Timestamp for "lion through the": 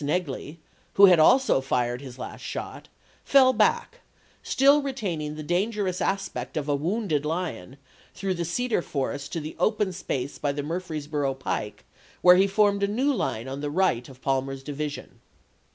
7.23-8.43